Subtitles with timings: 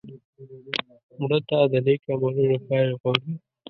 [1.19, 3.31] مړه ته د نیک عملونو پایله غواړو